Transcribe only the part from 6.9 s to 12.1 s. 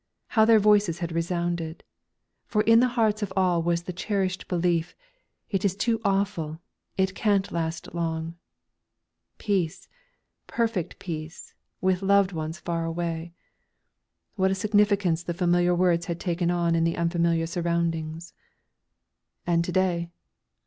It can't last long." "Peace, perfect peace, with